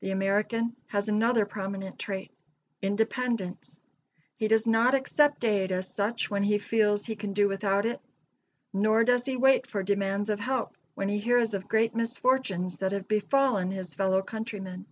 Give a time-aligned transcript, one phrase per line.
[0.00, 2.30] The American has another prominent trait
[2.82, 3.80] independence.
[4.36, 8.02] He does not accept aid, as such, when he feels he can do without it:
[8.74, 12.92] nor does he wait for demands of help, when he hears of great misfortunes that
[12.92, 14.84] have befallen his fellow countrymen.